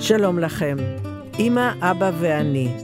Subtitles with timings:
[0.00, 0.76] שלום לכם,
[1.38, 2.76] אמא, אבא ואני.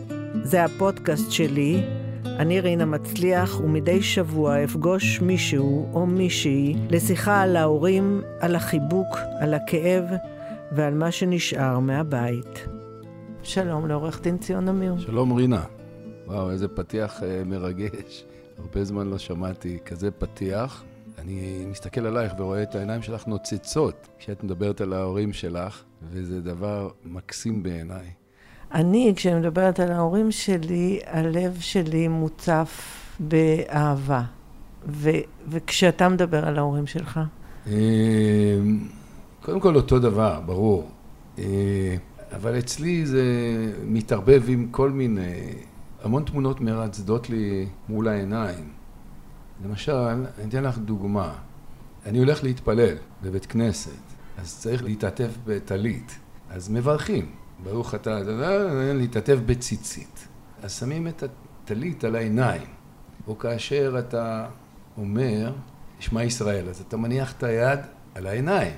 [0.43, 1.83] זה הפודקאסט שלי,
[2.25, 9.07] אני רינה מצליח, ומדי שבוע אפגוש מישהו או מישהי לשיחה על ההורים, על החיבוק,
[9.41, 10.05] על הכאב
[10.73, 12.67] ועל מה שנשאר מהבית.
[13.43, 14.99] שלום לעורך דין ציון אמיר.
[14.99, 15.65] שלום רינה.
[16.27, 18.25] וואו, איזה פתיח אה, מרגש.
[18.59, 20.85] הרבה זמן לא שמעתי כזה פתיח.
[21.19, 26.91] אני מסתכל עלייך ורואה את העיניים שלך נוצצות כשאת מדברת על ההורים שלך, וזה דבר
[27.05, 28.07] מקסים בעיניי.
[28.75, 34.23] אני, כשאני מדברת על ההורים שלי, הלב שלי מוצף באהבה.
[34.89, 35.11] ו-
[35.49, 37.21] וכשאתה מדבר על ההורים שלך?
[37.67, 37.73] אה,
[39.43, 40.91] קודם כל אותו דבר, ברור.
[41.39, 41.97] אה,
[42.37, 43.25] אבל אצלי זה
[43.85, 45.55] מתערבב עם כל מיני,
[46.03, 48.69] המון תמונות מרצדות לי מול העיניים.
[49.65, 51.33] למשל, אני אתן לך דוגמה.
[52.07, 53.91] אני הולך להתפלל בבית כנסת,
[54.37, 56.19] אז צריך להתעטף בטלית.
[56.51, 57.33] אז מברכים,
[57.63, 58.21] ברוך אתה,
[58.95, 60.29] להתעטף בציצית.
[60.63, 62.67] אז שמים את הטלית על העיניים.
[63.27, 64.49] או כאשר אתה
[64.97, 65.53] אומר,
[66.01, 67.79] שמע ישראל, אז אתה מניח את היד
[68.15, 68.75] על העיניים.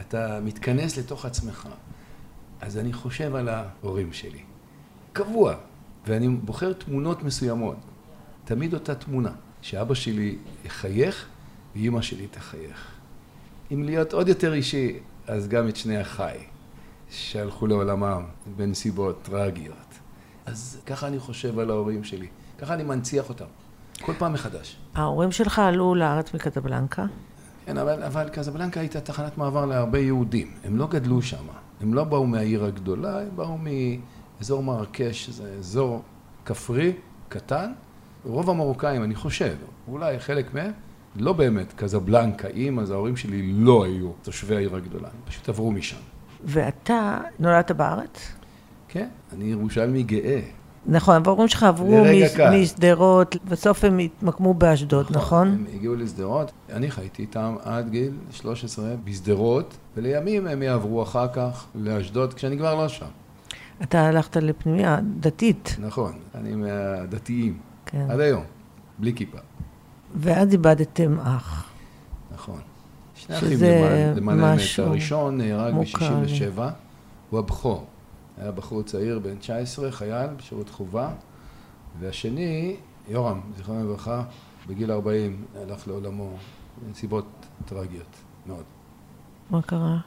[0.00, 1.68] אתה מתכנס לתוך עצמך.
[2.60, 4.42] אז אני חושב על ההורים שלי.
[5.12, 5.54] קבוע.
[6.06, 7.76] ואני בוחר תמונות מסוימות.
[8.44, 9.32] תמיד אותה תמונה.
[9.62, 11.28] שאבא שלי יחייך
[11.74, 13.01] ואימא שלי תחייך.
[13.72, 16.38] אם להיות עוד יותר אישי, אז גם את שני אחיי,
[17.10, 18.22] שהלכו לעולמם
[18.56, 19.76] בנסיבות טרגיות.
[20.46, 22.26] אז ככה אני חושב על ההורים שלי.
[22.58, 23.44] ככה אני מנציח אותם.
[24.00, 24.76] כל פעם מחדש.
[24.94, 27.04] ההורים שלך עלו לארץ מקזבלנקה?
[27.66, 30.50] כן, אבל, אבל קזבלנקה הייתה תחנת מעבר להרבה יהודים.
[30.64, 31.44] הם לא גדלו שם.
[31.80, 33.58] הם לא באו מהעיר הגדולה, הם באו
[34.38, 36.02] מאזור מרקש, שזה אזור
[36.44, 36.92] כפרי,
[37.28, 37.72] קטן.
[38.24, 39.56] רוב המרוקאים, אני חושב,
[39.88, 40.72] אולי חלק מהם,
[41.16, 45.96] לא באמת קזבלנקאים, אז ההורים שלי לא היו תושבי העיר הגדולה, הם פשוט עברו משם.
[46.44, 48.32] ואתה נולדת בארץ?
[48.88, 50.40] כן, אני ירושלמי גאה.
[50.86, 52.04] נכון, וההורים שלך עברו
[52.52, 55.48] משדרות, בסוף הם התמקמו באשדוד, נכון?
[55.48, 55.48] נכון?
[55.48, 61.66] הם הגיעו לשדרות, אני חייתי איתם עד גיל 13 בשדרות, ולימים הם יעברו אחר כך
[61.74, 63.06] לאשדוד, כשאני כבר לא שם.
[63.82, 65.76] אתה הלכת לפנימיה דתית.
[65.78, 68.06] נכון, אני מהדתיים, כן.
[68.10, 68.44] עד היום,
[68.98, 69.38] בלי כיפה.
[70.14, 71.70] ואז איבדתם אח.
[72.34, 72.60] נכון.
[73.14, 73.58] שני אחים
[74.16, 74.60] למען האמת.
[74.78, 76.60] הראשון נהרג ב-67,
[77.30, 77.86] הוא הבכור.
[78.38, 81.10] היה בחור צעיר בן 19, חייל בשירות חובה,
[82.00, 82.76] והשני,
[83.08, 84.24] יורם, זיכרונו לברכה,
[84.68, 86.36] בגיל 40 הלך לעולמו
[86.82, 87.26] בנסיבות
[87.64, 88.64] טרגיות מאוד.
[89.50, 89.98] מה קרה?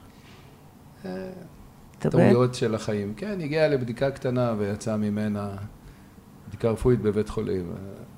[1.04, 1.30] אה,
[1.98, 3.14] טעויות של החיים.
[3.14, 5.56] כן, הגיע לבדיקה קטנה ויצא ממנה
[6.56, 7.72] בדיקה רפואית בבית חולים.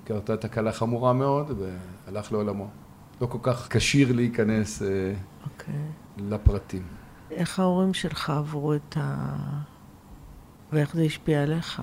[0.04, 1.60] קרתה תקלה חמורה מאוד
[2.06, 2.68] והלך לעולמו.
[3.20, 4.84] לא כל כך כשיר להיכנס okay.
[4.84, 5.12] אה,
[5.44, 5.74] אוקיי.
[6.16, 6.82] לפרטים.
[7.30, 9.26] איך ההורים שלך עברו את ה...
[10.72, 11.82] ואיך זה השפיע עליך?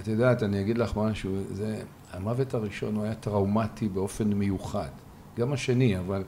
[0.00, 4.90] את יודעת, אני אגיד לך משהו, זה, המוות הראשון הוא היה טראומטי באופן מיוחד.
[5.38, 6.24] גם השני, אבל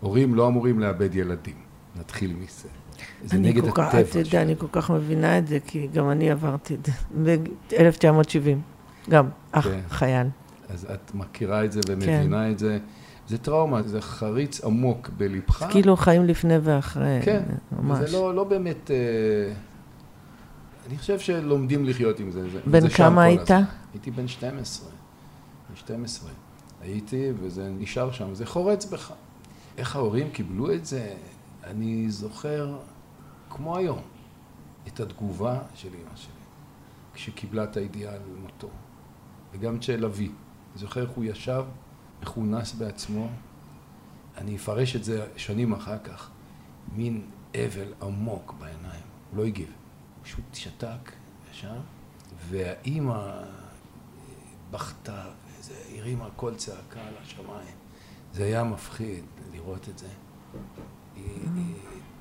[0.00, 1.56] הורים לא אמורים לאבד ילדים.
[1.96, 2.68] נתחיל מזה.
[3.24, 4.00] זה נגד הטבע.
[4.00, 6.92] אתה יודע, אני כל כך מבינה את זה, כי גם אני עברתי את זה
[7.24, 8.58] ב-1970.
[9.10, 9.80] גם, אח כן.
[9.88, 10.26] חייל.
[10.68, 12.52] אז את מכירה את זה ומבינה כן.
[12.52, 12.78] את זה.
[13.28, 15.66] זה טראומה, זה חריץ עמוק בלבך.
[15.70, 17.42] כאילו חיים לפני ואחרי, כן,
[17.72, 18.10] ממש.
[18.10, 18.90] זה לא, לא באמת...
[18.90, 18.96] אה,
[20.88, 22.48] אני חושב שלומדים לחיות עם זה.
[22.66, 23.50] בן כמה היית?
[23.92, 24.88] הייתי בן 12.
[25.70, 26.30] בן 12.
[26.82, 29.12] הייתי, וזה נשאר שם, זה חורץ בך.
[29.78, 31.14] איך ההורים קיבלו את זה?
[31.68, 32.78] אני זוכר,
[33.50, 34.02] כמו היום,
[34.86, 36.32] את התגובה של אמא שלי,
[37.14, 38.68] כשקיבלה את הידיעה על מותו.
[39.52, 40.24] וגם את של אבי.
[40.24, 41.64] אני זוכר איך הוא ישב,
[42.22, 43.28] מכונס בעצמו.
[44.36, 46.30] אני אפרש את זה שנים אחר כך.
[46.96, 47.22] מין
[47.54, 49.02] אבל עמוק בעיניים.
[49.30, 49.68] הוא לא הגיב.
[49.68, 51.12] הוא פשוט שתק,
[51.50, 51.80] ישב,
[52.48, 53.42] והאימא
[54.70, 55.24] בכתה,
[55.68, 57.76] והרימה קול צעקה על השמיים.
[58.32, 60.08] זה היה מפחיד לראות את זה.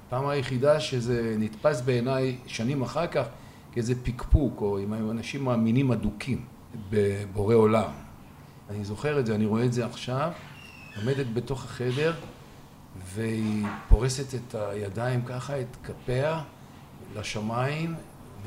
[0.10, 3.26] פעם היחידה שזה נתפס בעיניי שנים אחר כך
[3.72, 6.46] כאיזה פקפוק, או עם אנשים מאמינים אדוקים.
[6.90, 7.90] בבורא עולם.
[8.70, 10.32] אני זוכר את זה, אני רואה את זה עכשיו,
[10.96, 12.14] עומדת בתוך החדר
[13.14, 16.44] והיא פורסת את הידיים ככה, את כפיה
[17.16, 17.96] לשמיים,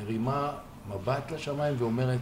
[0.00, 0.52] מרימה
[0.88, 2.18] מבט לשמיים ואומרת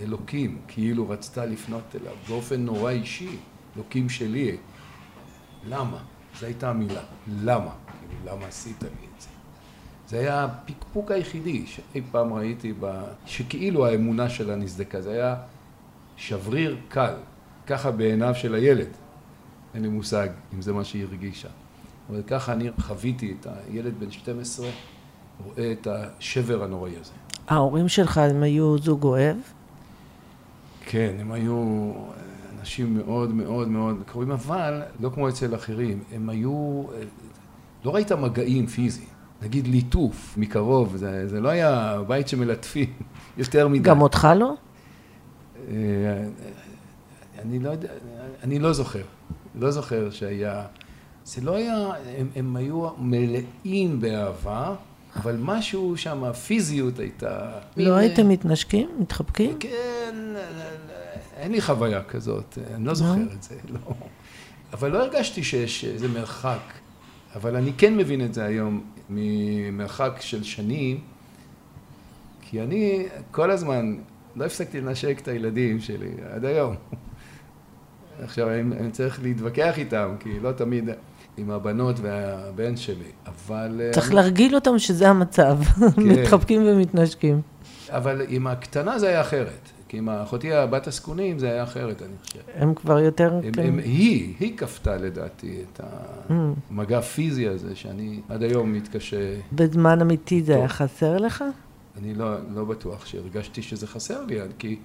[0.00, 3.36] אלוקים, כאילו רצתה לפנות אליו באופן נורא אישי,
[3.76, 4.56] אלוקים שלי.
[5.66, 5.98] למה?
[6.40, 7.00] זו הייתה המילה,
[7.42, 7.70] למה?
[8.00, 9.28] כאילו, למה עשית לי את זה?
[10.08, 13.02] זה היה הפקפוק היחידי שאי פעם ראיתי, ב...
[13.26, 15.36] שכאילו האמונה שלה נסדקה, זה היה
[16.16, 17.14] שבריר קל,
[17.66, 18.88] ככה בעיניו של הילד,
[19.74, 21.48] אין לי מושג אם זה מה שהיא הרגישה,
[22.10, 24.66] אבל ככה אני חוויתי את הילד בן 12
[25.44, 27.12] רואה את השבר הנוראי הזה.
[27.48, 29.36] ההורים שלך הם היו זוג אוהב?
[30.86, 31.92] כן, הם היו
[32.60, 36.82] אנשים מאוד מאוד מאוד קרובים, אבל לא כמו אצל אחרים, הם היו,
[37.84, 39.08] לא ראית מגעים פיזיים,
[39.42, 42.92] נגיד ליטוף מקרוב, זה, זה לא היה בית שמלטפים
[43.38, 43.78] יותר מדי.
[43.78, 44.54] גם אותך לא?
[45.68, 45.74] אה,
[47.42, 47.88] אני לא יודע,
[48.42, 49.02] אני לא זוכר,
[49.54, 50.66] לא זוכר שהיה,
[51.24, 54.74] זה לא היה, הם, הם היו מלאים באהבה,
[55.16, 57.50] אבל משהו שם, הפיזיות הייתה...
[57.76, 58.88] לא הייתם מתנשקים?
[58.98, 59.56] מתחבקים?
[59.58, 60.14] כן,
[61.36, 63.94] אין לי חוויה כזאת, אני לא זוכר את זה, לא.
[64.72, 66.72] אבל לא הרגשתי שיש איזה מרחק,
[67.34, 71.00] אבל אני כן מבין את זה היום ממרחק של שנים,
[72.40, 73.96] כי אני כל הזמן
[74.36, 76.76] לא הפסקתי לנשק את הילדים שלי עד היום.
[78.22, 80.88] עכשיו, אני, אני צריך להתווכח איתם, כי לא תמיד
[81.36, 83.80] עם הבנות והבן שלי, אבל...
[83.92, 84.14] צריך אני...
[84.16, 86.02] להרגיל אותם שזה המצב, כן.
[86.02, 87.40] מתחבקים ומתנשקים.
[87.88, 89.70] אבל עם הקטנה זה היה אחרת.
[89.90, 92.38] כי עם אחותי הבת הזקונים זה היה אחרת, אני חושב.
[92.54, 93.34] הם כבר יותר...
[93.34, 93.62] הם, כן.
[93.62, 95.80] הם, היא, היא כפתה לדעתי את
[96.70, 99.36] המגע הפיזי הזה, שאני עד היום מתקשה...
[99.52, 100.56] בזמן אמיתי זה.
[100.56, 101.44] היה חסר לך?
[101.98, 104.78] אני לא, לא בטוח שהרגשתי שזה חסר לי, כי...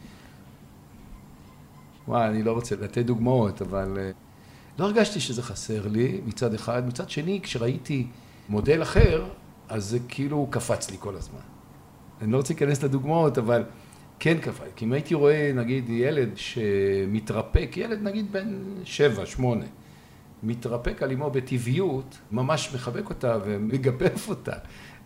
[2.07, 4.11] וואי, אני לא רוצה לתת דוגמאות, אבל אה,
[4.79, 6.87] לא הרגשתי שזה חסר לי מצד אחד.
[6.87, 8.07] מצד שני, כשראיתי
[8.49, 9.25] מודל אחר,
[9.69, 11.39] אז זה כאילו קפץ לי כל הזמן.
[12.21, 13.63] אני לא רוצה להיכנס לדוגמאות, אבל...
[14.19, 19.65] כן קפץ, כי אם הייתי רואה נגיד ילד שמתרפק, ילד נגיד בן שבע, שמונה,
[20.43, 24.55] מתרפק על אמו בטבעיות, ממש מחבק אותה ומגפף אותה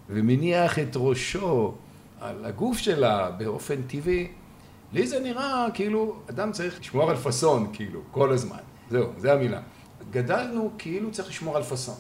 [0.10, 1.75] ומניח את ראשו
[2.21, 4.27] על הגוף שלה באופן טבעי,
[4.94, 8.69] לי זה נראה כאילו אדם צריך לשמור על פאסון, כאילו, כל הזמן.
[8.89, 9.62] זהו, זו המילה.
[10.12, 11.95] גדלנו כאילו צריך לשמור על פאסון.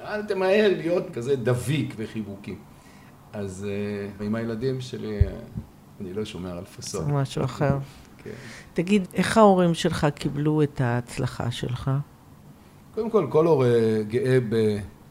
[0.00, 2.58] אל תמהר להיות כזה דביק וחיבוקים.
[3.32, 3.66] אז
[4.18, 5.18] uh, עם הילדים שלי
[6.00, 7.04] אני לא שומר על פאסון.
[7.04, 7.78] זה משהו אחר.
[8.24, 8.30] כן.
[8.74, 11.90] תגיד, איך ההורים שלך קיבלו את ההצלחה שלך?
[12.94, 14.38] קודם כל, כל הורה גאה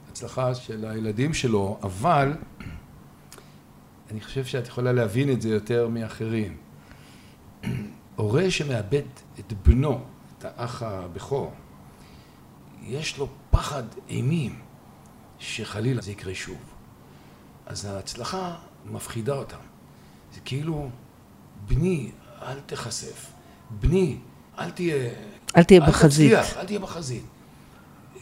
[0.10, 2.34] בהצלחה של הילדים שלו, אבל
[4.12, 6.58] אני חושב שאת יכולה להבין את זה יותר מאחרים.
[8.16, 9.02] הורה שמאבד
[9.40, 10.02] את בנו,
[10.40, 11.54] את האח הבכור,
[12.84, 14.60] יש לו פחד אימים
[15.40, 16.58] שחלילה זה יקרה שוב.
[17.66, 18.56] אז ההצלחה
[18.86, 19.58] מפחידה אותם.
[20.34, 20.90] זה כאילו,
[21.68, 23.26] בני, אל תיחשף.
[23.70, 24.18] בני,
[24.60, 25.10] אל תהיה...
[25.58, 26.34] אל תהיה אל בחזית.
[26.34, 27.24] תצליח, אל תהיה בחזית.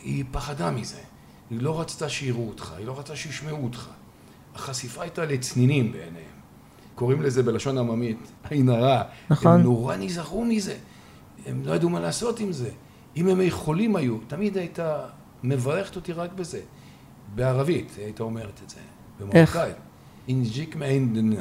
[0.04, 1.02] היא פחדה מזה.
[1.50, 3.90] היא לא רצתה שיראו אותך, היא לא רצתה שישמעו אותך.
[4.56, 6.38] החשיפה הייתה לצנינים בעיניהם.
[6.96, 8.18] קוראים לזה בלשון עממית,
[8.50, 9.04] עין הרע.
[9.30, 9.52] נכון.
[9.52, 10.78] הם נורא נזהרו מזה.
[11.48, 12.70] הם לא ידעו מה לעשות עם זה.
[13.18, 15.00] אם הם יכולים היו, תמיד הייתה
[15.44, 16.60] מברכת אותי רק בזה.
[17.36, 18.80] בערבית הייתה אומרת את זה.
[19.20, 19.76] במרוקאית.
[20.28, 21.36] ينجيك من عين.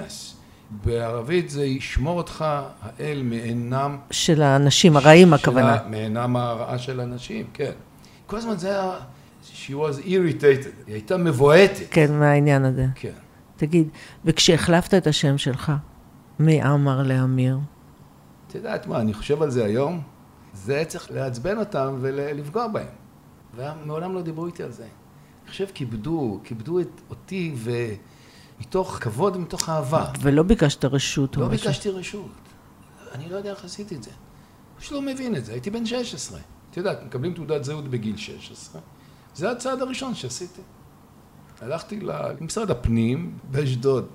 [0.85, 2.45] בערבית זה ישמור אותך
[2.83, 3.97] האל מעינם...
[4.11, 5.79] של האנשים הרעים הכוונה.
[5.91, 7.73] מעינם הרעה של האנשים, כן.
[8.27, 8.99] כל הזמן זה היה...
[9.55, 11.87] She was irritated, היא הייתה מבועתת.
[11.91, 12.87] כן, מהעניין הזה.
[12.95, 13.11] כן.
[13.57, 13.89] תגיד,
[14.25, 15.73] וכשהחלפת את השם שלך,
[16.39, 17.59] מעמר לאמיר?
[18.49, 20.03] את יודעת מה, אני חושב על זה היום,
[20.55, 22.87] זה צריך לעצבן אותם ולפגוע בהם.
[23.57, 24.83] ומעולם לא דיברו איתי על זה.
[24.83, 27.71] אני חושב כיבדו, כיבדו את אותי ו...
[28.61, 30.13] מתוך כבוד ומתוך אהבה.
[30.21, 31.37] ולא ביקשת רשות.
[31.37, 32.31] לא ביקשתי רשות.
[33.13, 34.11] אני לא יודע איך עשיתי את זה.
[34.79, 36.41] פשוט לא מבין את זה, הייתי בן 16.
[36.71, 38.81] את יודעת, מקבלים תעודת זהות בגיל 16.
[39.35, 40.63] זה הצעד הראשון שעשיתי.
[41.61, 42.01] הלכתי
[42.41, 44.07] למשרד הפנים באשדוד.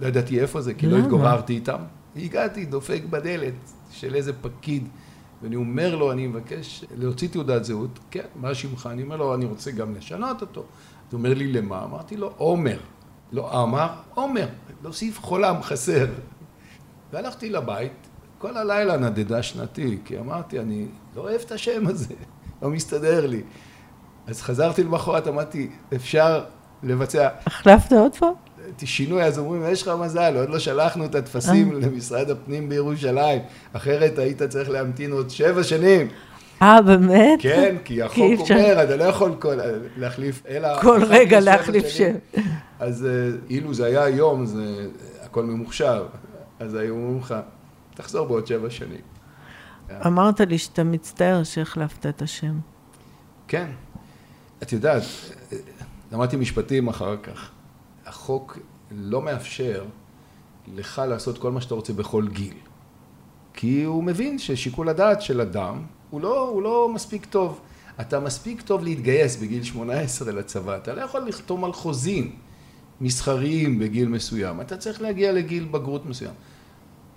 [0.00, 1.80] לא ידעתי איפה זה, כי לא התגוררתי איתם.
[2.16, 3.54] הגעתי, דופק בדלת
[3.90, 4.88] של איזה פקיד,
[5.42, 7.98] ואני אומר לו, אני מבקש להוציא תעודת זהות.
[8.10, 8.88] כן, מה שמך?
[8.92, 10.60] אני אומר לו, אני רוצה גם לשנות אותו.
[10.60, 11.84] הוא אומר לי, למה?
[11.84, 12.78] אמרתי לו, עומר.
[13.32, 14.48] לא אמר, עומר,
[14.82, 16.06] להוסיף חולם חסר.
[17.12, 17.92] והלכתי לבית,
[18.38, 22.14] כל הלילה נדדה שנתי, כי אמרתי, אני לא אוהב את השם הזה,
[22.62, 23.42] לא מסתדר לי.
[24.26, 26.44] אז חזרתי למחרת, אמרתי, אפשר
[26.82, 27.28] לבצע...
[27.46, 28.32] החלפת עוד פעם?
[28.84, 31.78] שינוי, אז אומרים, יש לך מזל, עוד לא שלחנו את הטפסים אה.
[31.78, 36.08] למשרד הפנים בירושלים, אחרת היית צריך להמתין עוד שבע שנים.
[36.62, 37.38] אה, באמת?
[37.42, 39.34] כן, כי החוק אומר, אתה לא יכול
[39.96, 40.80] להחליף, אלא...
[40.82, 42.12] כל רגע להחליף שם.
[42.80, 44.86] אז אה, אילו זה היה היום, זה
[45.22, 46.02] הכל ממוחשב,
[46.60, 47.34] אז היו אומרים לך,
[47.94, 49.00] תחזור בעוד שבע שנים.
[50.06, 52.58] אמרת לי שאתה מצטער שהחלפת את השם.
[53.48, 53.66] כן.
[54.62, 55.02] את יודעת,
[56.12, 57.50] למדתי משפטים אחר כך.
[58.06, 58.58] החוק
[58.90, 59.84] לא מאפשר
[60.74, 62.54] לך לעשות כל מה שאתה רוצה בכל גיל.
[63.54, 67.60] כי הוא מבין ששיקול הדעת של אדם הוא לא, הוא לא מספיק טוב.
[68.00, 72.36] אתה מספיק טוב להתגייס בגיל 18 לצבא, אתה לא יכול לחתום על חוזים
[73.00, 76.34] מסחריים בגיל מסוים, אתה צריך להגיע לגיל בגרות מסוים.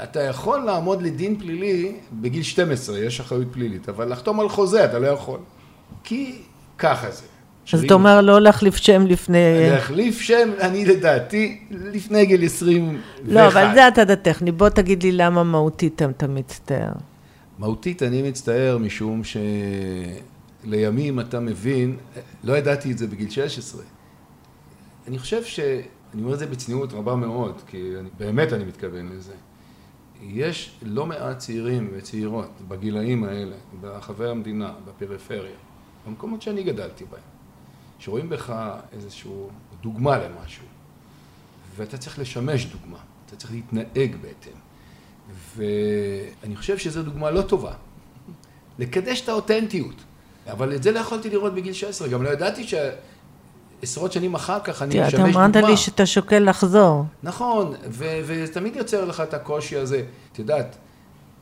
[0.04, 5.00] אתה יכול לעמוד לדין פלילי בגיל 12, יש אחריות פלילית, אבל לחתום על חוזה אתה
[5.00, 5.40] לא יכול.
[6.04, 6.42] כי
[6.78, 7.35] ככה זה.
[7.74, 9.70] אז אתה אומר לא להחליף שם לפני...
[9.72, 13.00] להחליף שם, אני לדעתי, לפני גיל 21.
[13.26, 14.52] לא, אבל זה הצד הטכני.
[14.52, 16.92] בוא תגיד לי למה מהותית אתה מצטער.
[17.60, 19.22] מהותית אני מצטער משום
[20.64, 21.98] שלימים אתה מבין,
[22.44, 23.82] לא ידעתי את זה בגיל 16.
[25.08, 25.60] אני חושב ש...
[26.14, 29.34] אני אומר את זה בצניעות רבה מאוד, כי אני, באמת אני מתכוון לזה.
[30.22, 35.56] יש לא מעט צעירים וצעירות בגילאים האלה, ברחבי המדינה, בפריפריה,
[36.08, 37.22] במקומות שאני גדלתי בהם,
[38.00, 38.54] שרואים בך
[38.94, 39.32] איזושהי
[39.82, 40.66] דוגמה למשהו,
[41.76, 44.60] ואתה צריך לשמש דוגמה, אתה צריך להתנהג בהתאם.
[45.56, 47.74] ואני חושב שזו דוגמה לא טובה,
[48.80, 49.96] לקדש את האותנטיות.
[50.52, 52.66] אבל את זה לא יכולתי לראות בגיל 16, גם לא ידעתי
[53.82, 55.30] שעשרות שנים אחר כך אני משמש דוגמה.
[55.30, 57.06] אתה אמרת לי שאתה שוקל לחזור.
[57.24, 60.04] נכון, וזה תמיד יוצר לך את הקושי הזה.
[60.32, 60.78] את יודעת,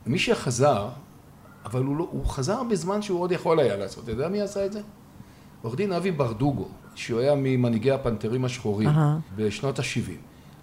[0.06, 0.88] מי שחזר,
[1.64, 4.04] אבל הוא, לא, הוא חזר בזמן שהוא עוד יכול היה לעשות.
[4.04, 4.80] אתה יודע מי עשה את זה?
[5.64, 9.36] עורך דין אבי ברדוגו, שהוא היה ממנהיגי הפנתרים השחורים uh-huh.
[9.36, 10.10] בשנות ה-70.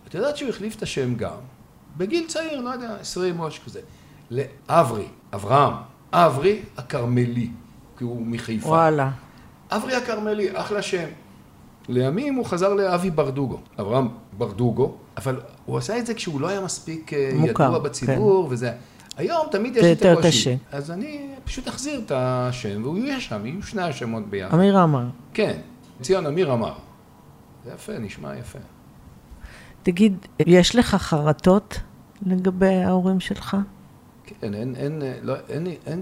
[0.07, 1.35] את יודעת שהוא החליף את השם גם,
[1.97, 3.79] בגיל צעיר, לא יודע, עשרים או משהו כזה,
[4.31, 5.73] לאברי, אברהם,
[6.13, 7.49] אברי הכרמלי,
[7.97, 8.67] כי הוא מחיפה.
[8.67, 9.11] וואלה.
[9.71, 11.07] אברי הכרמלי, אחלה שם.
[11.89, 16.61] לימים הוא חזר לאבי ברדוגו, אברהם ברדוגו, אבל הוא עשה את זה כשהוא לא היה
[16.61, 18.53] מספיק אה, מוכר, ידוע בציבור, כן.
[18.53, 18.71] וזה...
[19.21, 20.27] היום תמיד יש את הקושי.
[20.27, 20.55] קשה.
[20.71, 24.53] אז אני פשוט אחזיר את השם, והוא יהיה שם, יהיו שני השמות ביחד.
[24.53, 25.05] אמיר אמר.
[25.33, 25.59] כן,
[26.01, 26.73] ציון אמיר אמר.
[27.65, 28.59] זה יפה, נשמע יפה.
[29.83, 31.79] תגיד, יש לך חרטות
[32.25, 33.57] לגבי ההורים שלך?
[34.25, 36.01] כן, אין, אין, לא, אין, אין,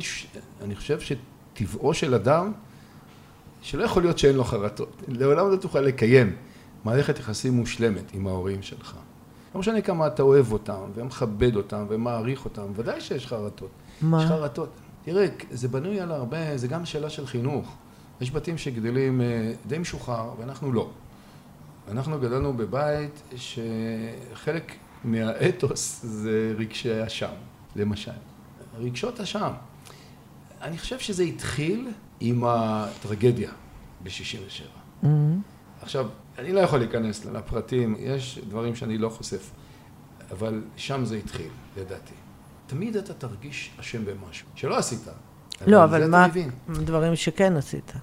[0.64, 2.52] אני חושב שטבעו של אדם,
[3.62, 5.04] שלא יכול להיות שאין לו חרטות.
[5.08, 6.36] לעולם לא תוכל לקיים
[6.86, 8.96] מערכת יחסים מושלמת עם ההורים שלך.
[9.56, 13.70] לא משנה כמה אתה אוהב אותם, ומכבד אותם, ומעריך אותם, ודאי שיש חרטות.
[14.02, 14.24] מה?
[14.24, 14.70] יש חרטות.
[15.04, 17.76] תראה, זה בנוי על הרבה, זה גם שאלה של חינוך.
[18.22, 20.90] יש בתים שגדלים אה, די משוחרר, ואנחנו לא.
[21.92, 27.32] אנחנו גדלנו בבית שחלק מהאתוס זה רגשי אשם,
[27.76, 28.12] למשל.
[28.80, 29.52] רגשות אשם.
[30.62, 31.88] אני חושב שזה התחיל
[32.20, 33.52] עם הטרגדיה
[34.04, 35.04] ב-67.
[35.04, 35.08] Mm-hmm.
[35.82, 36.08] עכשיו,
[36.40, 39.52] אני לא יכול להיכנס לפרטים, יש דברים שאני לא חושף,
[40.32, 42.14] אבל שם זה התחיל, לדעתי.
[42.68, 45.08] תמיד אתה תרגיש אשם במשהו, שלא עשית.
[45.68, 46.28] לא, אבל מה
[46.70, 47.94] דברים שכן עשית?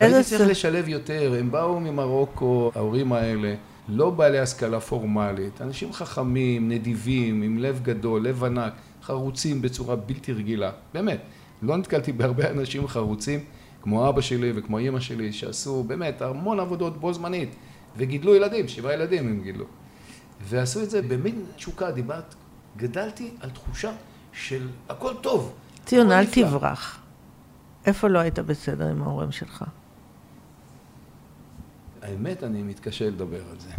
[0.00, 3.54] הייתי צריך לשלב יותר, הם באו ממרוקו, ההורים האלה,
[3.88, 8.72] לא בעלי השכלה פורמלית, אנשים חכמים, נדיבים, עם לב גדול, לב ענק,
[9.02, 11.20] חרוצים בצורה בלתי רגילה, באמת.
[11.62, 13.40] לא נתקלתי בהרבה אנשים חרוצים,
[13.82, 17.54] כמו אבא שלי וכמו אימא שלי, שעשו באמת המון עבודות בו זמנית,
[17.96, 19.64] וגידלו ילדים, שבעה ילדים הם גידלו.
[20.42, 22.34] ועשו את זה במין תשוקה, דיברת,
[22.76, 23.92] גדלתי על תחושה
[24.32, 25.52] של הכל טוב.
[25.84, 27.00] ציון, אל תברח.
[27.86, 29.64] איפה לא היית בסדר עם ההורים שלך?
[32.02, 33.70] האמת, אני מתקשה לדבר על זה.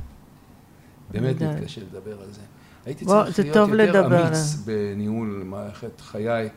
[1.11, 2.41] באמת מתקשה לדבר על זה.
[2.85, 6.49] הייתי צריך להיות יותר אמיץ בניהול מערכת חיי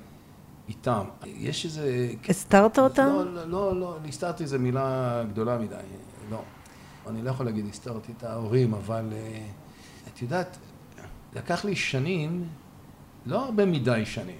[0.68, 1.04] איתם.
[1.26, 2.12] יש איזה...
[2.28, 3.06] הסתרת אותם?
[3.06, 5.74] לא, לא, לא, לא, הסתרתי זו מילה גדולה מדי,
[6.30, 6.42] לא.
[7.06, 9.46] אני לא יכול להגיד הסתרתי את ההורים, אבל אה,
[10.12, 10.56] את יודעת,
[11.34, 12.48] לקח לי שנים,
[13.26, 14.38] לא הרבה מדי שנים,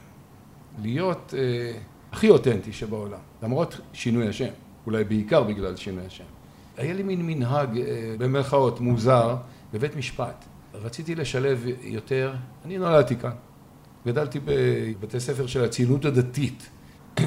[0.83, 1.79] להיות אה,
[2.13, 4.53] הכי אותנטי שבעולם, למרות שינוי השם,
[4.87, 6.25] אולי בעיקר בגלל שינוי השם.
[6.77, 9.37] היה לי מין מנהג, אה, במרכאות, מוזר,
[9.73, 10.45] בבית משפט.
[10.75, 13.31] רציתי לשלב יותר, אני נולדתי כאן,
[14.07, 16.69] גדלתי בבתי ספר של הציונות הדתית,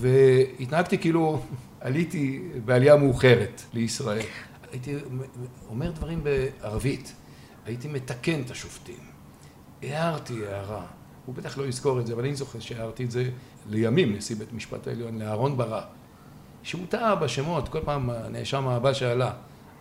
[0.00, 1.42] והתנהגתי כאילו
[1.80, 4.22] עליתי בעלייה מאוחרת לישראל.
[4.72, 4.94] הייתי
[5.68, 7.14] אומר דברים בערבית,
[7.66, 9.00] הייתי מתקן את השופטים,
[9.82, 10.82] הערתי הערה,
[11.26, 13.30] הוא בטח לא יזכור את זה, אבל אני זוכר שהערתי את זה
[13.68, 15.84] לימים, נשיא בית משפט העליון, לאהרון ברק.
[16.62, 19.30] שהוא טעה בשמות, כל פעם הנאשם הבא שעלה.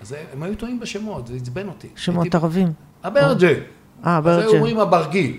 [0.01, 1.87] אז הם היו טועים בשמות, זה עצבן אותי.
[1.95, 2.37] שמות הייתי...
[2.37, 2.73] ערבים.
[3.03, 3.53] הברג'ה.
[4.05, 4.37] אה, הברג'ה.
[4.37, 5.37] אז היו אומרים הברגיל.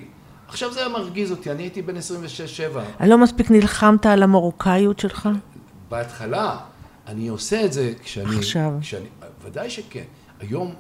[0.49, 2.01] עכשיו זה היה מרגיז אותי, אני הייתי בן 26-7.
[3.01, 5.29] אני לא מספיק נלחמת על המרוקאיות שלך?
[5.89, 6.59] בהתחלה,
[7.07, 8.37] אני עושה את זה כשאני...
[8.37, 8.73] עכשיו.
[8.81, 9.09] כשאני,
[9.43, 10.05] ודאי שכן.
[10.41, 10.75] היום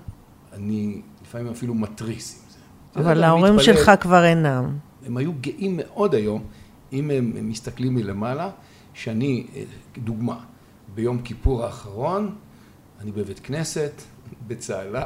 [0.52, 2.58] אני לפעמים אפילו מתריס עם זה.
[3.00, 4.78] אבל ההורים מתפלל, שלך כבר אינם.
[5.06, 6.44] הם היו גאים מאוד היום,
[6.92, 8.50] אם הם, הם מסתכלים מלמעלה,
[8.94, 9.62] שאני, אה,
[9.98, 10.38] דוגמה,
[10.94, 12.34] ביום כיפור האחרון,
[13.00, 14.02] אני בבית כנסת,
[14.46, 15.04] בצהלה,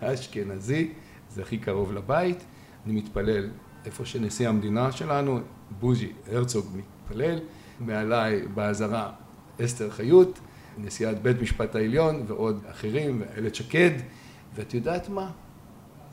[0.00, 0.92] האשכנזי,
[1.30, 2.38] זה הכי קרוב לבית,
[2.86, 3.48] אני מתפלל
[3.84, 5.40] איפה שנשיא המדינה שלנו,
[5.80, 7.38] בוז'י הרצוג מתפלל,
[7.80, 9.12] מעליי באזהרה
[9.64, 10.38] אסתר חיות,
[10.78, 13.90] נשיאת בית משפט העליון ועוד אחרים, ואיילת שקד,
[14.54, 15.30] ואת יודעת מה?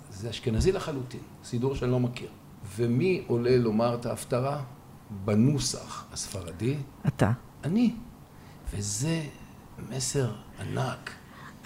[0.10, 2.30] זה אשכנזי לחלוטין, סידור שאני לא מכיר.
[2.76, 4.64] ומי עולה לומר את ההפטרה?
[5.26, 6.76] בנוסח הספרדי?
[7.08, 7.32] אתה.
[7.64, 7.94] אני.
[8.74, 9.22] וזה
[9.90, 11.12] מסר ענק.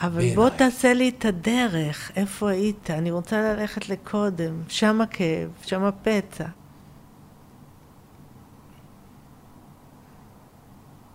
[0.02, 0.36] אבל.
[0.36, 2.92] בוא תעשה לי את הדרך, איפה היית?
[2.92, 6.46] אני רוצה ללכת לקודם, שם הכאב, שם הפצע.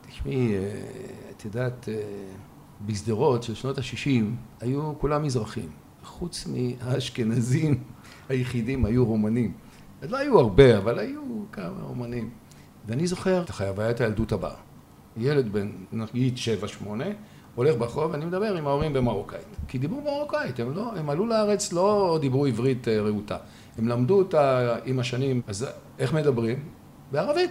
[0.08, 0.60] תשמעי, אה,
[1.30, 1.94] את יודעת, אה,
[2.86, 4.24] בשדרות של שנות ה-60
[4.60, 5.68] היו כולם מזרחים.
[6.04, 7.84] חוץ מהאשכנזים
[8.28, 9.52] היחידים היו רומנים.
[10.02, 12.30] אז לא היו הרבה, אבל היו כמה רומנים.
[12.86, 14.56] ואני זוכר את חוויית הילדות הבאה.
[15.16, 17.04] ילד בן, נגיד, שבע, שמונה,
[17.56, 19.56] הולך ברחוב, ואני מדבר עם ההורים במרוקאית.
[19.68, 23.36] כי דיברו מרוקאית, הם, לא, הם עלו לארץ, לא דיברו עברית אה, רהוטה.
[23.78, 25.66] הם למדו אותה עם השנים, אז
[25.98, 26.58] איך מדברים?
[27.12, 27.50] בערבית.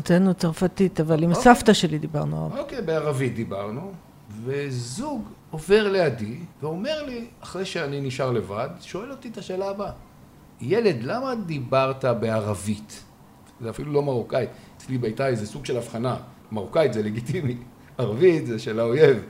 [0.00, 1.54] אצלנו צרפתית, אבל עם אוקיי.
[1.54, 2.50] סבתא שלי דיברנו.
[2.58, 3.92] אוקיי, בערבית דיברנו,
[4.44, 9.92] וזוג עובר לידי ואומר לי, אחרי שאני נשאר לבד, שואל אותי את השאלה הבאה:
[10.60, 13.02] ילד, למה דיברת בערבית?
[13.60, 16.16] זה אפילו לא מרוקאית, אצלי באיתי זה סוג של הבחנה,
[16.52, 17.56] מרוקאית זה לגיטימי,
[17.98, 19.22] ערבית זה של האויב.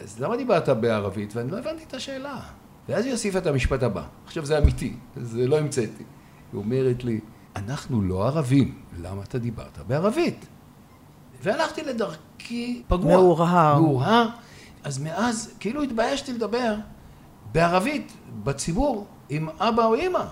[0.00, 1.36] אז למה דיברת בערבית?
[1.36, 2.40] ואני לא הבנתי את השאלה.
[2.88, 6.04] ואז היא הוסיפה את המשפט הבא, עכשיו זה אמיתי, זה לא המצאתי.
[6.52, 7.20] היא אומרת לי,
[7.56, 10.46] אנחנו לא ערבים, למה אתה דיברת בערבית?
[11.42, 13.16] והלכתי לדרכי פגוע.
[13.16, 13.80] מהורהר.
[13.80, 14.28] מהורהר.
[14.84, 16.74] אז מאז, כאילו התביישתי לדבר
[17.52, 18.12] בערבית,
[18.44, 20.24] בציבור, עם אבא או אימא.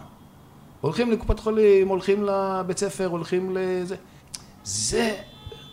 [0.80, 3.96] הולכים לקופת חולים, הולכים לבית ספר, הולכים לזה.
[4.64, 5.16] זה,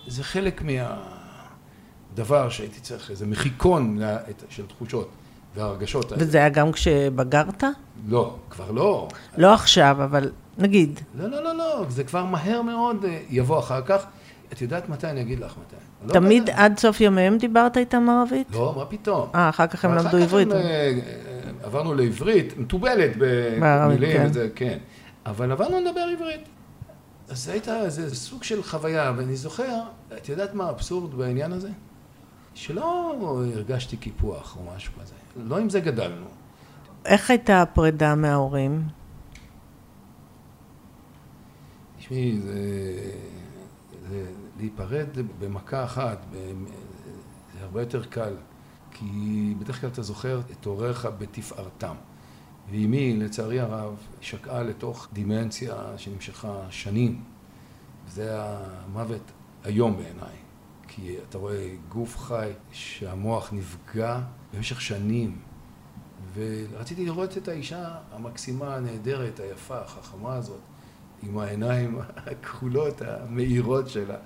[0.07, 0.61] זה חלק
[2.15, 3.99] מהדבר שהייתי צריך, איזה מחיקון
[4.49, 5.09] של תחושות
[5.55, 6.23] והרגשות האלה.
[6.23, 7.63] וזה היה גם כשבגרת?
[8.07, 9.07] לא, כבר לא.
[9.37, 10.99] לא עכשיו, אבל נגיד.
[11.15, 14.05] לא, לא, לא, לא, זה כבר מהר מאוד אה, יבוא אחר כך.
[14.53, 15.07] את יודעת מתי?
[15.07, 15.75] אני אגיד לך מתי.
[16.07, 16.63] לא תמיד יודע.
[16.63, 18.47] עד סוף ימיהם דיברת איתם ערבית?
[18.53, 19.29] לא, מה פתאום.
[19.35, 20.51] אה, אחר כך הם אחר למדו כך עברית.
[20.51, 20.91] הם, אה, אה,
[21.63, 23.17] עברנו לעברית, בערבית,
[23.61, 24.27] במילים כן.
[24.29, 24.77] וזה, כן.
[25.25, 26.41] אבל עברנו לדבר עברית.
[27.29, 29.79] אז זה הייתה, זה סוג של חוויה, ואני זוכר,
[30.17, 31.69] את יודעת מה האבסורד בעניין הזה?
[32.55, 33.15] שלא
[33.53, 35.13] הרגשתי קיפוח או משהו כזה.
[35.35, 36.25] לא עם זה גדלנו.
[37.05, 38.87] איך הייתה הפרידה מההורים?
[41.97, 42.53] תשמעי, זה,
[44.09, 44.25] זה
[44.59, 45.07] להיפרד
[45.39, 46.51] במכה אחת, ב-
[47.53, 48.33] זה הרבה יותר קל,
[48.91, 49.05] כי
[49.59, 51.95] בדרך כלל אתה זוכר את הוריך בתפארתם.
[52.69, 57.23] ואימי, לצערי הרב, שקעה לתוך דימנציה שנמשכה שנים.
[58.07, 59.31] זה המוות
[59.65, 60.35] איום בעיניי,
[60.87, 64.19] כי אתה רואה גוף חי שהמוח נפגע
[64.53, 65.37] במשך שנים.
[66.33, 70.59] ורציתי לראות את האישה המקסימה, הנהדרת, היפה, החכמה הזאת,
[71.23, 74.17] עם העיניים הכחולות, המאירות שלה.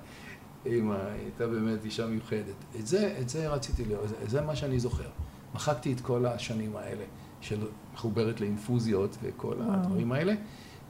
[0.64, 0.94] עם ה...
[0.96, 2.54] היא הייתה באמת אישה מיוחדת.
[2.80, 5.08] את זה, את זה רציתי לראות, זה- זה מה שאני זוכר.
[5.54, 7.04] מחקתי את כל השנים האלה
[7.40, 10.34] של מחוברת לאינפוזיות וכל הדברים האלה.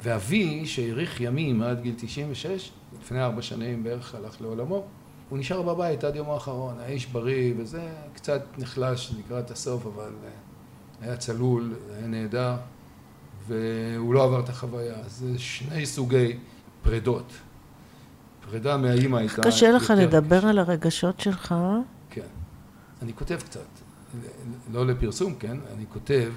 [0.02, 4.86] ואבי, שהאריך ימים עד גיל 96, לפני ארבע שנים בערך הלך לעולמו,
[5.30, 10.30] הוא נשאר בבית עד יומו האחרון, האיש בריא, וזה קצת נחלש לקראת הסוף, אבל אה,
[11.00, 12.56] היה צלול, היה נהדר,
[13.46, 14.94] והוא לא עבר את החוויה.
[14.94, 16.38] אז זה שני סוגי
[16.82, 17.32] פרדות.
[18.50, 19.42] פרידה מהאימא הייתה...
[19.42, 20.46] קשה לך לדבר.
[20.46, 21.54] על הרגשות שלך?
[22.10, 22.26] כן.
[23.02, 23.66] אני כותב קצת,
[24.72, 25.56] לא לפרסום, כן?
[25.74, 26.32] אני כותב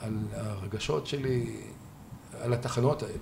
[0.00, 1.56] על הרגשות שלי,
[2.40, 3.14] על התחנות האלה.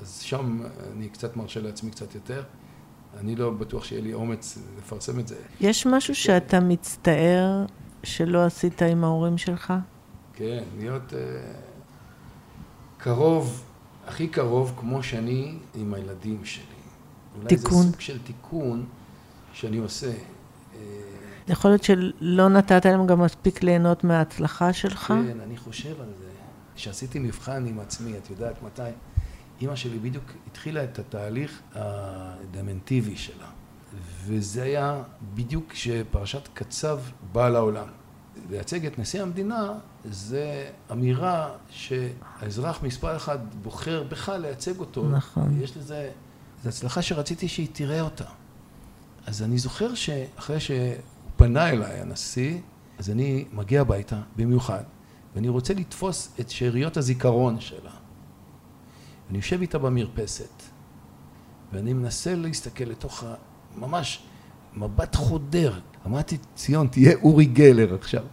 [0.00, 0.60] אז שם
[0.92, 2.42] אני קצת מרשה לעצמי קצת יותר.
[3.18, 5.36] אני לא בטוח שיהיה לי אומץ לפרסם את זה.
[5.60, 7.64] יש משהו שאתה מצטער
[8.02, 9.72] שלא עשית עם ההורים שלך?
[10.34, 11.14] כן, להיות uh,
[12.98, 13.62] קרוב,
[14.06, 16.64] הכי קרוב כמו שאני עם הילדים שלי.
[17.36, 17.82] אולי תיקון.
[17.82, 18.86] זה סוג של תיקון
[19.52, 20.06] שאני עושה.
[20.06, 20.80] אה,
[21.48, 25.06] יכול להיות שלא נתת להם גם מספיק ליהנות מההצלחה שלך?
[25.06, 26.30] כן, אני חושב על זה.
[26.74, 28.82] כשעשיתי מבחן עם עצמי, את יודעת מתי?
[29.60, 33.46] אימא שלי בדיוק התחילה את התהליך הדמנטיבי שלה.
[34.24, 35.02] וזה היה
[35.34, 36.98] בדיוק כשפרשת קצב
[37.32, 37.86] באה לעולם.
[38.50, 39.72] לייצג את נשיא המדינה
[40.04, 45.08] זה אמירה שהאזרח מספר אחד בוחר בך לייצג אותו.
[45.08, 45.60] נכון.
[45.60, 46.10] יש לזה,
[46.62, 48.24] זו הצלחה שרציתי שהיא תראה אותה.
[49.26, 50.78] אז אני זוכר שאחרי שהוא
[51.36, 52.58] פנה אליי, הנשיא,
[52.98, 54.82] אז אני מגיע הביתה במיוחד,
[55.34, 57.90] ואני רוצה לתפוס את שאריות הזיכרון שלה.
[59.30, 60.62] אני יושב איתה במרפסת,
[61.72, 63.34] ואני מנסה להסתכל לתוך ה...
[63.76, 64.22] ממש
[64.76, 65.80] מבט חודר.
[66.06, 68.24] אמרתי, ציון, תהיה אורי גלר עכשיו.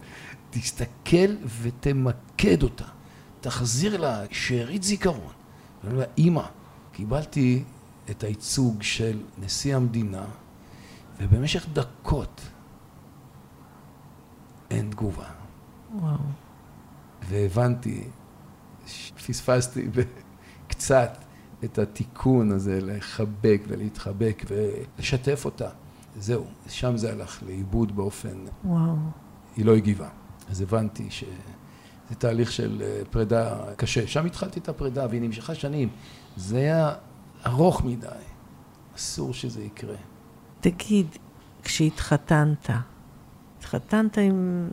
[0.50, 2.84] תסתכל ותמקד אותה.
[3.40, 5.32] תחזיר לה שארית זיכרון.
[5.84, 6.44] ואני אומר לה, אימא,
[6.92, 7.64] קיבלתי
[8.10, 10.24] את הייצוג של נשיא המדינה,
[11.20, 12.40] ובמשך דקות
[14.68, 15.28] תגובה.
[15.94, 16.16] וואו.
[17.28, 18.04] והבנתי,
[19.26, 19.88] פספסתי
[20.78, 21.18] קצת
[21.64, 25.68] את התיקון הזה, לחבק ולהתחבק ולשתף אותה.
[26.16, 28.44] זהו, שם זה הלך לאיבוד באופן...
[28.64, 28.96] וואו.
[29.56, 30.08] היא לא הגיבה.
[30.50, 34.06] אז הבנתי שזה תהליך של אה, פרידה קשה.
[34.06, 35.88] שם התחלתי את הפרידה והיא נמשכה שנים.
[36.36, 36.94] זה היה
[37.46, 38.08] ארוך מדי.
[38.96, 39.96] אסור שזה יקרה.
[40.60, 41.06] תגיד,
[41.62, 42.70] כשהתחתנת,
[43.58, 44.68] התחתנת עם...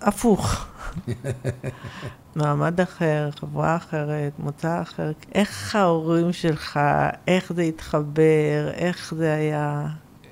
[0.00, 0.66] הפוך.
[2.36, 5.12] מעמד אחר, חברה אחרת, מוצא אחר.
[5.34, 6.80] איך ההורים שלך,
[7.26, 9.86] איך זה התחבר, איך זה היה?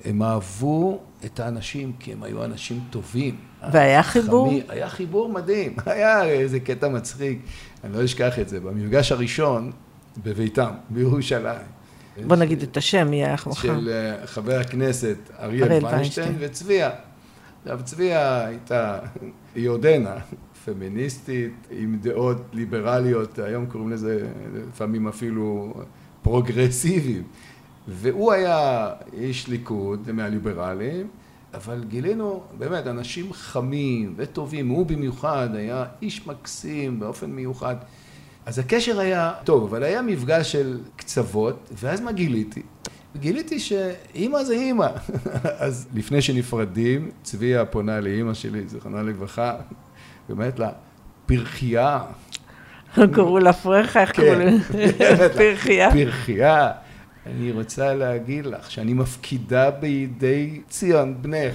[0.05, 3.35] הם אהבו את האנשים כי הם היו אנשים טובים.
[3.71, 4.49] והיה חיבור?
[4.49, 5.75] חמי, היה חיבור מדהים.
[5.85, 7.39] היה איזה קטע מצחיק,
[7.83, 8.59] אני לא אשכח את זה.
[8.59, 9.71] במפגש הראשון,
[10.23, 11.81] בביתם, בירושלים.
[12.27, 13.61] בוא נגיד את השם, מי היה חמך?
[13.61, 16.89] של אה, חבר הכנסת אריאל ויינשטיין וצביה.
[17.61, 18.99] עכשיו, צביה הייתה,
[19.55, 20.15] היא עודנה,
[20.65, 25.73] פמיניסטית, עם דעות ליברליות, היום קוראים לזה לפעמים אפילו
[26.21, 27.23] פרוגרסיביים.
[27.87, 31.07] והוא היה איש ליכוד מהליברלים,
[31.53, 37.75] אבל גילינו באמת אנשים חמים וטובים, הוא במיוחד היה איש מקסים באופן מיוחד.
[38.45, 42.61] אז הקשר היה טוב, אבל היה מפגש של קצוות, ואז מה גיליתי?
[43.17, 44.87] גיליתי שאימא זה אימא.
[45.65, 49.55] אז לפני שנפרדים, צביה פונה לאימא שלי, זיכרונה לברכה,
[50.29, 50.69] ואומרת לה,
[51.25, 51.99] פרחייה.
[53.13, 54.51] קראו לה פרחה, איך קראו לה?
[55.37, 55.91] פרחייה.
[55.91, 56.71] פרחייה.
[57.25, 61.53] אני רוצה להגיד לך שאני מפקידה בידי ציון בנך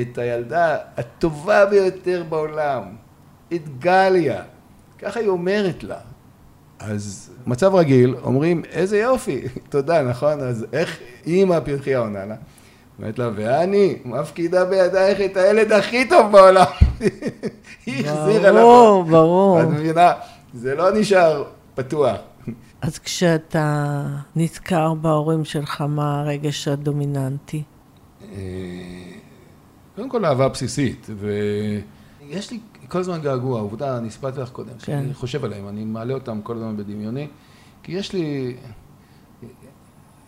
[0.00, 2.82] את הילדה הטובה ביותר בעולם,
[3.52, 4.42] את גליה.
[4.98, 5.98] ככה היא אומרת לה.
[6.78, 10.40] אז מצב רגיל, אומרים, איזה יופי, תודה, נכון?
[10.40, 12.34] אז איך אימא פרחיה עונה לה?
[13.00, 16.64] אומרת לה, ואני מפקידה בידייך את הילד הכי טוב בעולם.
[17.86, 18.60] היא החזירה לה.
[18.60, 19.62] ברור, ברור.
[19.62, 20.12] את מבינה?
[20.54, 22.16] זה לא נשאר פתוח.
[22.82, 24.02] אז כשאתה
[24.36, 27.62] נזכר בהורים שלך, מה הרגש הדומיננטי?
[28.32, 28.38] אה,
[29.96, 32.58] קודם כל אהבה בסיסית, ויש לי
[32.88, 34.78] כל הזמן געגוע, עובדה, אני הספרתי לך קודם, כן.
[34.78, 37.26] שאני חושב עליהם, אני מעלה אותם כל הזמן בדמיוני,
[37.82, 38.56] כי יש לי,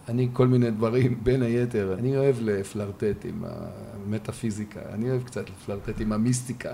[0.08, 3.44] אני כל מיני דברים, בין היתר, אני אוהב לפלרטט עם
[4.06, 6.70] המטאפיזיקה, אני אוהב קצת לפלרטט עם המיסטיקה.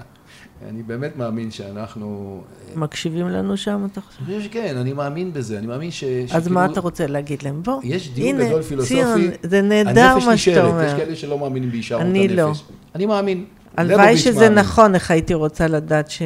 [0.68, 2.40] אני באמת מאמין שאנחנו...
[2.76, 4.18] מקשיבים לנו שם, אתה חושב?
[4.26, 6.04] אני חושב שכן, אני מאמין בזה, אני מאמין ש...
[6.04, 6.54] אז שכאילו...
[6.54, 7.62] מה אתה רוצה להגיד להם?
[7.62, 8.94] בוא, יש דיון הנה, גדול פילוסופי.
[8.94, 10.84] ציון, זה נהדר מה שאתה אומר.
[10.84, 12.16] יש כאלה שלא מאמינים בהישארות הנפש.
[12.16, 12.52] אני לא.
[12.94, 13.44] אני מאמין.
[13.76, 14.58] הלוואי שזה מאמין.
[14.58, 16.22] נכון, איך הייתי רוצה לדעת ש...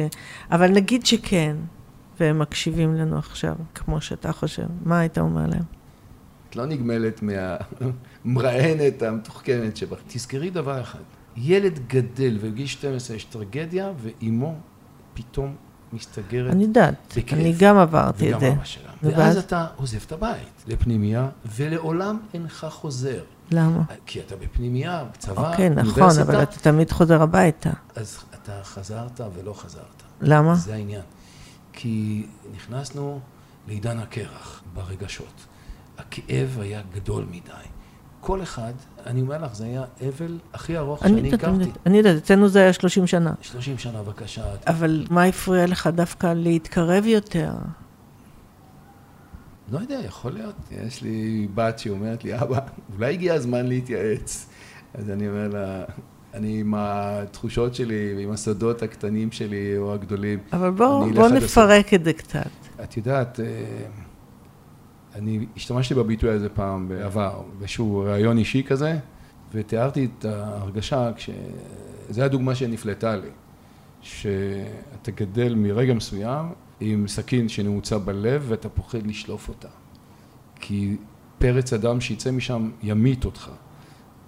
[0.51, 1.55] אבל נגיד שכן,
[2.19, 5.82] והם מקשיבים לנו עכשיו, כמו שאתה חושב, מה היית אומר להם?
[6.53, 7.21] את לא נגמלת
[8.25, 9.97] מהמראיינת המתוחכמת שבך.
[10.07, 10.99] תזכרי דבר אחד,
[11.37, 14.55] ילד גדל ובגיל 12 יש טרגדיה, ואימו
[15.13, 15.55] פתאום
[15.93, 18.45] מסתגרת אני יודעת, אני גם עברתי את זה.
[18.45, 18.89] וגם אבא שלה.
[19.03, 23.23] ואז אתה עוזב את הבית לפנימייה, ולעולם אינך חוזר.
[23.51, 23.81] למה?
[24.05, 27.69] כי אתה בפנימייה, בצבא, אוקיי, נכון, אבל אתה תמיד חוזר הביתה.
[27.95, 30.03] אז אתה חזרת ולא חזרת.
[30.21, 30.55] למה?
[30.55, 31.01] זה העניין.
[31.73, 33.19] כי נכנסנו
[33.67, 35.45] לעידן הקרח ברגשות.
[35.97, 37.51] הכאב היה גדול מדי.
[38.21, 38.73] כל אחד,
[39.05, 41.71] אני אומר לך, זה היה אבל הכי ארוך שאני הכרתי.
[41.85, 43.33] אני יודעת, אצלנו זה היה 30 שנה.
[43.41, 44.43] 30 שנה, בבקשה.
[44.67, 47.51] אבל מה הפריע לך דווקא להתקרב יותר?
[49.71, 50.55] לא יודע, יכול להיות.
[50.71, 52.59] יש לי בת שאומרת לי, אבא,
[52.95, 54.49] אולי הגיע הזמן להתייעץ.
[54.93, 55.83] אז אני אומר לה,
[56.33, 60.39] אני עם התחושות שלי ועם הסודות הקטנים שלי או הגדולים.
[60.53, 62.49] אבל בואו בוא נפרק את זה קצת.
[62.83, 63.45] את יודעת, אה,
[65.15, 68.99] אני השתמשתי בביטוי הזה פעם בעבר, באיזשהו ראיון אישי כזה,
[69.53, 71.29] ותיארתי את ההרגשה כש...
[72.09, 73.29] זו הדוגמה שנפלטה לי,
[74.01, 76.45] שאתה גדל מרגע מסוים
[76.79, 79.67] עם סכין שנעוצה בלב ואתה פוחד לשלוף אותה.
[80.55, 80.97] כי
[81.37, 83.49] פרץ אדם שיצא משם ימית אותך,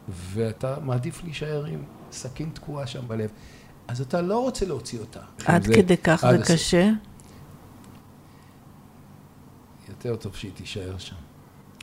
[0.09, 1.79] ואתה מעדיף להישאר עם
[2.11, 3.29] סכין תקועה שם בלב.
[3.87, 5.19] אז אתה לא רוצה להוציא אותה.
[5.45, 6.91] עד כדי כך זה קשה?
[9.95, 11.15] יותר טוב שהיא תישאר שם.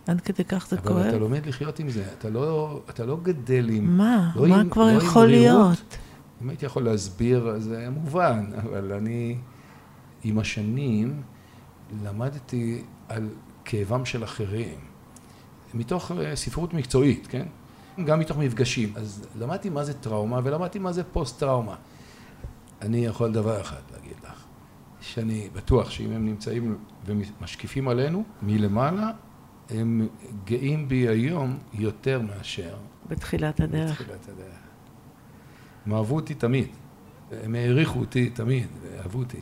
[0.07, 0.99] עד כדי כך זה אבל כואב?
[0.99, 3.97] אבל אתה לומד לחיות עם זה, אתה לא, אתה לא גדל עם...
[3.97, 4.33] מה?
[4.37, 5.99] לא מה עם, כבר לא יכול להיות?
[6.43, 9.37] אם הייתי יכול להסביר, זה היה מובן, אבל אני
[10.25, 11.23] עם השנים
[12.05, 13.29] למדתי על
[13.65, 14.79] כאבם של אחרים,
[15.75, 17.47] מתוך אה, ספרות מקצועית, כן?
[18.05, 18.93] גם מתוך מפגשים.
[18.97, 21.75] אז למדתי מה זה טראומה ולמדתי מה זה פוסט-טראומה.
[22.83, 24.45] אני יכול דבר אחד להגיד לך,
[25.01, 29.11] שאני בטוח שאם הם נמצאים ומשקיפים עלינו מלמעלה,
[29.71, 30.09] הם
[30.45, 32.75] גאים בי היום יותר מאשר...
[33.09, 34.01] בתחילת הדרך.
[34.01, 34.59] בתחילת הדרך.
[35.87, 36.67] הם אהבו אותי תמיד.
[37.45, 39.41] הם העריכו אותי תמיד, ואהבו אותי.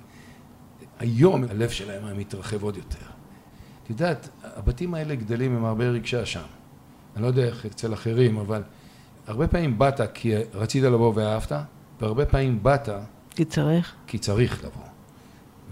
[0.98, 3.06] היום הלב שלהם היה מתרחב עוד יותר.
[3.82, 6.40] את יודעת, הבתים האלה גדלים עם הרבה רגשי אשם.
[7.16, 8.62] אני לא יודע איך אצל אחרים, אבל
[9.26, 11.52] הרבה פעמים באת כי רצית לבוא ואהבת,
[12.00, 12.88] והרבה פעמים באת...
[13.30, 13.94] כי צריך.
[14.06, 14.84] כי צריך לבוא.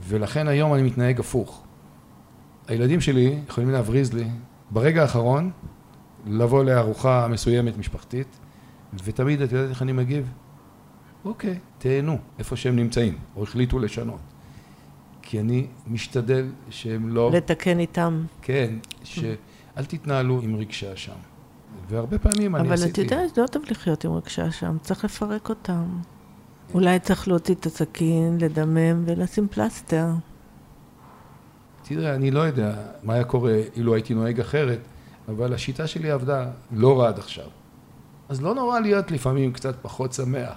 [0.08, 1.64] ולכן היום אני מתנהג הפוך.
[2.68, 4.24] הילדים שלי יכולים להבריז לי
[4.70, 5.50] ברגע האחרון
[6.26, 8.38] לבוא לארוחה מסוימת משפחתית,
[9.04, 10.30] ותמיד את יודעת איך אני מגיב?
[11.24, 14.20] אוקיי, תהנו איפה שהם נמצאים, או החליטו לשנות.
[15.22, 17.30] כי אני משתדל שהם לא...
[17.32, 18.24] לתקן איתם.
[18.42, 21.12] כן, שאל תתנהלו עם רגשי אשם.
[21.88, 23.00] והרבה פעמים אני עשיתי...
[23.00, 25.84] אבל אתה יודע, זה לא טוב לחיות עם רגשי אשם, צריך לפרק אותם.
[26.74, 30.06] אולי צריך להוציא את הסכין, לדמם ולשים פלסטר.
[31.88, 34.78] תראה, אני לא יודע מה היה קורה אילו הייתי נוהג אחרת,
[35.28, 37.44] אבל השיטה שלי עבדה לא רע עד עכשיו.
[38.28, 40.56] אז לא נורא להיות לפעמים קצת פחות שמח.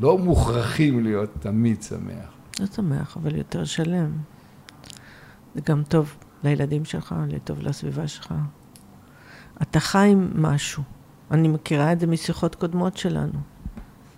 [0.00, 2.26] לא מוכרחים להיות תמיד שמח.
[2.60, 4.12] לא שמח, אבל יותר שלם.
[5.54, 6.14] זה גם טוב
[6.44, 8.34] לילדים שלך, לטוב לסביבה שלך.
[9.62, 10.82] אתה חי עם משהו.
[11.30, 13.38] אני מכירה את זה משיחות קודמות שלנו.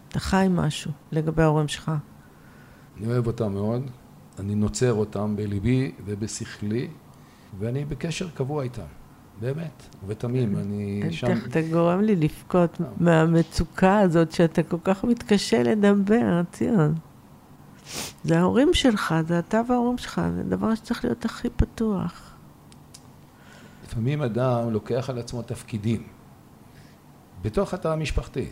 [0.08, 1.92] אתה חי משהו לגבי ההורים שלך.
[2.98, 3.90] אני אוהב אותם מאוד,
[4.38, 6.88] אני נוצר אותם בליבי ובשכלי,
[7.58, 8.82] ואני בקשר קבוע איתם,
[9.40, 11.26] באמת, ובתמים, אני שם...
[11.46, 16.94] אתה גורם לי לבכות מהמצוקה הזאת שאתה כל כך מתקשה לדבר, ציון.
[18.24, 22.34] זה ההורים שלך, זה אתה וההורים שלך, זה דבר שצריך להיות הכי פתוח.
[23.84, 26.02] לפעמים אדם לוקח על עצמו תפקידים
[27.42, 28.46] בתוך התא המשפחתי.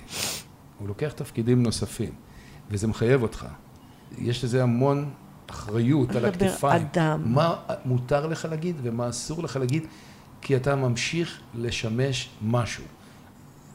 [0.78, 2.12] הוא לוקח תפקידים נוספים,
[2.70, 3.46] וזה מחייב אותך.
[4.18, 5.10] יש לזה המון
[5.62, 6.82] אחריות על הכתפיים.
[6.92, 7.22] אדם.
[7.24, 9.86] מה מותר לך להגיד ומה אסור לך להגיד,
[10.40, 12.84] כי אתה ממשיך לשמש משהו.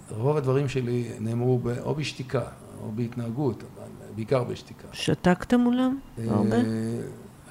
[0.10, 2.42] רוב הדברים שלי נאמרו או בשתיקה
[2.82, 4.88] או בהתנהגות, אבל בעיקר בשתיקה.
[4.92, 6.00] שתקת מולם?
[6.28, 6.56] הרבה?
[6.56, 6.62] אה,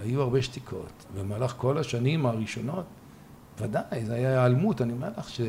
[0.04, 1.04] היו הרבה שתיקות.
[1.16, 2.84] במהלך כל השנים הראשונות,
[3.60, 5.40] ודאי, זה היה היעלמות, אני אומר לך ש...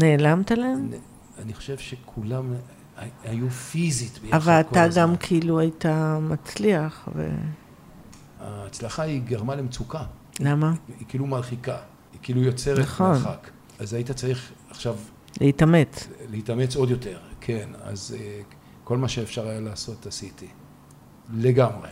[0.00, 0.90] נעלמת להם?
[1.38, 2.52] אני חושב שכולם
[3.24, 5.84] היו פיזית ביחד אבל אתה גם כאילו היית
[6.20, 7.08] מצליח.
[7.14, 7.28] ו...
[8.40, 10.02] ההצלחה היא גרמה למצוקה.
[10.40, 10.70] למה?
[10.70, 11.76] היא, היא כאילו מרחיקה,
[12.12, 13.10] היא כאילו יוצרת נכון.
[13.10, 13.50] מרחק.
[13.78, 14.96] אז היית צריך עכשיו...
[15.40, 16.08] להתאמץ.
[16.30, 17.68] להתאמץ עוד יותר, כן.
[17.82, 18.40] אז אה,
[18.84, 20.46] כל מה שאפשר היה לעשות עשיתי.
[21.32, 21.88] לגמרי.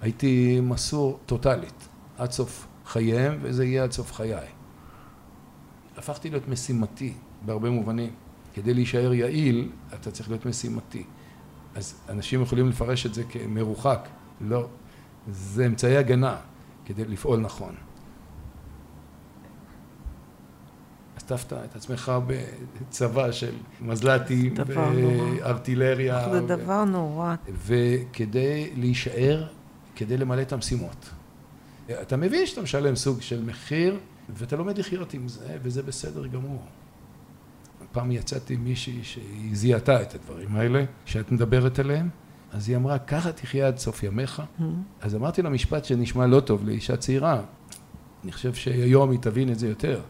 [0.00, 4.46] הייתי מסור טוטאלית עד סוף חייהם, וזה יהיה עד סוף חיי.
[5.96, 8.10] הפכתי להיות משימתי בהרבה מובנים.
[8.58, 11.04] כדי להישאר יעיל, אתה צריך להיות משימתי.
[11.74, 14.08] אז אנשים יכולים לפרש את זה כמרוחק.
[14.40, 14.68] לא.
[15.30, 16.36] זה אמצעי הגנה
[16.84, 17.74] כדי לפעול נכון.
[21.18, 26.28] אספת את עצמך בצבא של מזל"טים וארטילריה.
[26.32, 27.34] זה דבר נורא.
[27.66, 29.46] וכדי להישאר,
[29.96, 31.10] כדי למלא את המשימות.
[31.90, 36.64] אתה מבין שאתה משלם סוג של מחיר, ואתה לומד לחיות עם זה, וזה בסדר גמור.
[37.98, 42.08] פעם יצאתי עם מישהי שהיא זיהתה את הדברים האלה, שאת מדברת עליהם,
[42.52, 44.40] אז היא אמרה, ככה תחיה עד סוף ימיך.
[44.40, 44.62] Mm-hmm.
[45.00, 47.40] אז אמרתי לה משפט שנשמע לא טוב לאישה צעירה.
[48.24, 50.00] אני חושב שהיום היא תבין את זה יותר.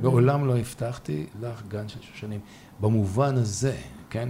[0.00, 2.40] מעולם לא הבטחתי לך גן של שושנים.
[2.80, 3.76] במובן הזה,
[4.10, 4.28] כן?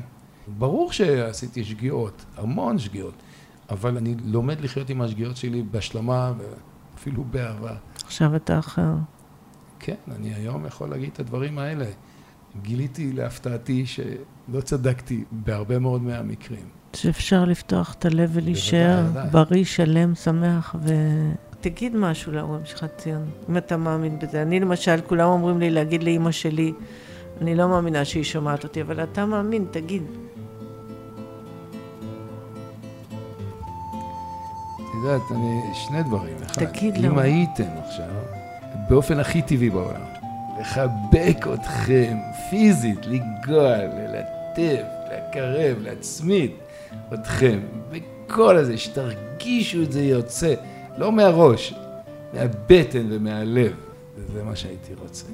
[0.59, 3.15] ברור שעשיתי שגיאות, המון שגיאות,
[3.71, 7.75] אבל אני לומד לחיות עם השגיאות שלי בהשלמה ואפילו באהבה.
[8.05, 8.93] עכשיו אתה אחר.
[9.81, 11.87] כן, אני היום יכול להגיד את הדברים האלה.
[12.63, 16.65] גיליתי להפתעתי שלא צדקתי בהרבה מאוד מהמקרים.
[16.97, 20.93] שאפשר לפתוח את הלב ולהישאר בריא, שלם, שמח ו...
[21.61, 24.43] תגיד משהו להורים שלך, ציון, אם אתה מאמין בזה.
[24.43, 26.73] אני למשל, כולם אומרים לי להגיד לאימא שלי,
[27.41, 30.03] אני לא מאמינה שהיא שומעת אותי, אבל אתה מאמין, תגיד.
[34.75, 36.37] את יודעת, אני, שני דברים.
[36.47, 38.11] אחד, תגיד אם הייתם עכשיו,
[38.89, 40.12] באופן הכי טבעי בעולם,
[40.63, 42.17] לחבק אתכם
[42.51, 46.51] פיזית, לגוע, ללטף, לקרב, להצמיד
[47.15, 50.55] אתכם, בכל הזה, שתרגישו את זה יוצא,
[50.99, 51.75] לא מהראש,
[52.35, 53.73] מהבטן ומהלב.
[54.17, 55.27] וזה מה שהייתי רוצה.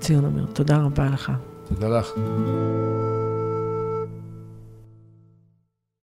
[0.00, 1.32] ציון אמיר, תודה רבה לך.
[1.68, 2.12] תודה לך.